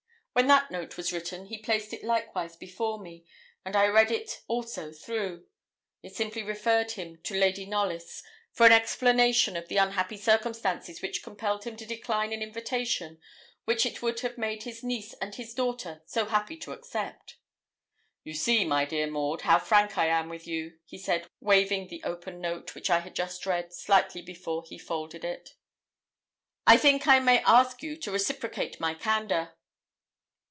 When 0.33 0.47
that 0.47 0.71
note 0.71 0.95
was 0.95 1.11
written, 1.11 1.47
he 1.47 1.57
placed 1.61 1.91
it 1.91 2.05
likewise 2.05 2.55
before 2.55 2.97
me, 2.97 3.25
and 3.65 3.75
I 3.75 3.87
read 3.87 4.09
it 4.09 4.41
also 4.47 4.93
through. 4.93 5.45
It 6.01 6.15
simply 6.15 6.41
referred 6.41 6.91
him 6.91 7.19
to 7.23 7.35
Lady 7.37 7.65
Knollys 7.65 8.23
'for 8.53 8.65
an 8.65 8.71
explanation 8.71 9.57
of 9.57 9.67
the 9.67 9.75
unhappy 9.75 10.15
circumstances 10.15 11.01
which 11.01 11.21
compelled 11.21 11.65
him 11.65 11.75
to 11.75 11.85
decline 11.85 12.31
an 12.31 12.41
invitation 12.41 13.19
which 13.65 13.85
it 13.85 14.01
would 14.01 14.21
have 14.21 14.37
made 14.37 14.63
his 14.63 14.83
niece 14.83 15.13
and 15.15 15.35
his 15.35 15.53
daughter 15.53 16.01
so 16.05 16.25
happy 16.25 16.55
to 16.59 16.71
accept.' 16.71 17.35
'You 18.23 18.33
see, 18.33 18.63
my 18.63 18.85
dear 18.85 19.07
Maud, 19.11 19.41
how 19.41 19.59
frank 19.59 19.97
I 19.97 20.07
am 20.07 20.29
with 20.29 20.47
you,' 20.47 20.79
he 20.85 20.97
said, 20.97 21.27
waving 21.41 21.89
the 21.89 22.01
open 22.03 22.39
note, 22.39 22.73
which 22.73 22.89
I 22.89 22.99
had 23.01 23.15
just 23.17 23.45
read, 23.45 23.73
slightly 23.73 24.21
before 24.21 24.63
he 24.65 24.77
folded 24.79 25.25
it. 25.25 25.55
'I 26.67 26.77
think 26.77 27.05
I 27.05 27.19
may 27.19 27.39
ask 27.39 27.83
you 27.83 27.97
to 27.97 28.11
reciprocate 28.11 28.79
my 28.79 28.93
candour.' 28.93 29.57